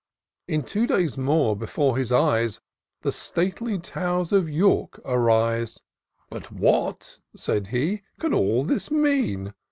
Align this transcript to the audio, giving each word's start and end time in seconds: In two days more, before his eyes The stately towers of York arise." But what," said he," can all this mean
In 0.47 0.63
two 0.63 0.87
days 0.87 1.15
more, 1.15 1.55
before 1.55 1.95
his 1.95 2.11
eyes 2.11 2.59
The 3.03 3.11
stately 3.11 3.77
towers 3.77 4.33
of 4.33 4.49
York 4.49 4.99
arise." 5.05 5.83
But 6.31 6.51
what," 6.51 7.19
said 7.35 7.67
he," 7.67 8.01
can 8.19 8.33
all 8.33 8.63
this 8.63 8.89
mean 8.89 9.53